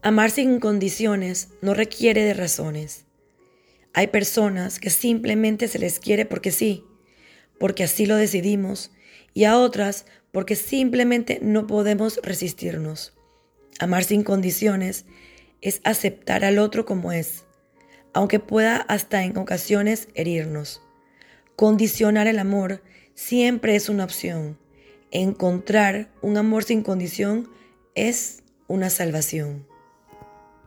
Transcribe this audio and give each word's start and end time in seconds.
Amar 0.00 0.30
sin 0.30 0.60
condiciones 0.60 1.48
no 1.60 1.74
requiere 1.74 2.22
de 2.22 2.32
razones. 2.32 3.04
Hay 3.94 4.06
personas 4.06 4.78
que 4.78 4.90
simplemente 4.90 5.66
se 5.66 5.80
les 5.80 5.98
quiere 5.98 6.24
porque 6.24 6.52
sí, 6.52 6.84
porque 7.58 7.82
así 7.82 8.06
lo 8.06 8.14
decidimos, 8.14 8.92
y 9.34 9.42
a 9.42 9.58
otras 9.58 10.06
porque 10.30 10.54
simplemente 10.54 11.40
no 11.42 11.66
podemos 11.66 12.20
resistirnos. 12.22 13.12
Amar 13.80 14.04
sin 14.04 14.22
condiciones 14.22 15.04
es 15.62 15.80
aceptar 15.82 16.44
al 16.44 16.60
otro 16.60 16.84
como 16.84 17.10
es, 17.10 17.44
aunque 18.12 18.38
pueda 18.38 18.76
hasta 18.76 19.24
en 19.24 19.36
ocasiones 19.36 20.06
herirnos. 20.14 20.80
Condicionar 21.56 22.28
el 22.28 22.38
amor 22.38 22.84
siempre 23.14 23.74
es 23.74 23.88
una 23.88 24.04
opción. 24.04 24.60
Encontrar 25.10 26.08
un 26.22 26.36
amor 26.36 26.62
sin 26.62 26.84
condición 26.84 27.50
es 27.96 28.44
una 28.68 28.90
salvación. 28.90 29.66